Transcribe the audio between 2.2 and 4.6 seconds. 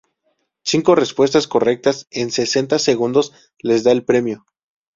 sesenta segundos les da el premio.